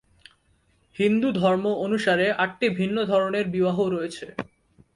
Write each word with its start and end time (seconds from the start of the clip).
হিন্দু 0.95 1.29
ধর্ম 1.31 1.65
অনুসারে 1.85 2.27
আটটি 2.35 2.67
ভিন্ন 2.79 2.97
ধরনের 3.05 3.45
বিবাহ 3.47 3.77
রয়েছে। 3.87 4.27